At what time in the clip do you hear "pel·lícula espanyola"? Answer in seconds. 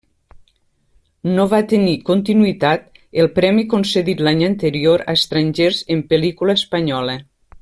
6.15-7.21